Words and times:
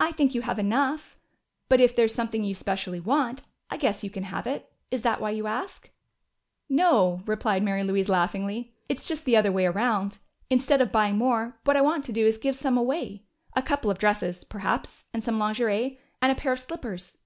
"I 0.00 0.10
think 0.10 0.34
you 0.34 0.40
have 0.42 0.58
enough. 0.58 1.16
But 1.68 1.80
if 1.80 1.94
there 1.94 2.06
is 2.06 2.12
something 2.12 2.42
you 2.42 2.52
specially 2.52 2.98
want, 2.98 3.42
I 3.70 3.76
guess 3.76 4.02
you 4.02 4.10
can 4.10 4.24
have 4.24 4.44
it. 4.44 4.68
Is 4.90 5.02
that 5.02 5.20
why 5.20 5.30
you 5.30 5.46
ask?" 5.46 5.88
"No," 6.68 7.22
replied 7.26 7.62
Mary 7.62 7.84
Louise 7.84 8.08
laughingly. 8.08 8.74
"It's 8.88 9.06
just 9.06 9.24
the 9.24 9.36
other 9.36 9.52
way 9.52 9.66
around. 9.66 10.18
Instead 10.50 10.80
of 10.80 10.90
buying 10.90 11.16
more, 11.16 11.60
what 11.62 11.76
I 11.76 11.80
want 11.80 12.02
to 12.06 12.12
do 12.12 12.26
is 12.26 12.38
to 12.38 12.42
give 12.42 12.56
some 12.56 12.76
away. 12.76 13.22
A 13.54 13.62
couple 13.62 13.88
of 13.88 13.98
dresses, 13.98 14.42
perhaps, 14.42 15.04
and 15.14 15.22
some 15.22 15.38
lingerie. 15.38 16.00
And 16.20 16.32
a 16.32 16.34
pair 16.34 16.50
of 16.54 16.58
slippers." 16.58 17.18